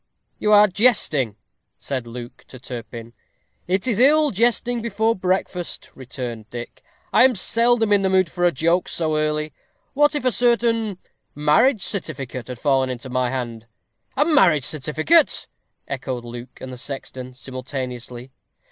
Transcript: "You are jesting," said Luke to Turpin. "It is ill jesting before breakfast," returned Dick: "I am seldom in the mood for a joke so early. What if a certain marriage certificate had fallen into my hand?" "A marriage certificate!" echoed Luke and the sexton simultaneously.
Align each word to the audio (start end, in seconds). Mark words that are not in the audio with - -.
"You 0.39 0.51
are 0.51 0.67
jesting," 0.67 1.35
said 1.77 2.07
Luke 2.07 2.43
to 2.47 2.57
Turpin. 2.57 3.13
"It 3.67 3.85
is 3.85 3.99
ill 3.99 4.31
jesting 4.31 4.81
before 4.81 5.15
breakfast," 5.15 5.91
returned 5.93 6.49
Dick: 6.49 6.81
"I 7.13 7.23
am 7.23 7.35
seldom 7.35 7.93
in 7.93 8.01
the 8.01 8.09
mood 8.09 8.27
for 8.27 8.43
a 8.43 8.51
joke 8.51 8.87
so 8.89 9.15
early. 9.15 9.53
What 9.93 10.15
if 10.15 10.25
a 10.25 10.31
certain 10.31 10.97
marriage 11.35 11.83
certificate 11.83 12.47
had 12.47 12.57
fallen 12.57 12.89
into 12.89 13.11
my 13.11 13.29
hand?" 13.29 13.67
"A 14.17 14.25
marriage 14.25 14.63
certificate!" 14.65 15.47
echoed 15.87 16.25
Luke 16.25 16.57
and 16.59 16.73
the 16.73 16.77
sexton 16.79 17.35
simultaneously. 17.35 18.31